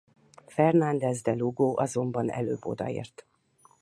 [0.55, 3.25] Fernández de Lugo azonban előbb odaért.